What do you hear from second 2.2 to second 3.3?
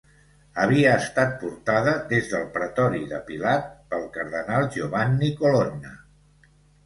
del pretori de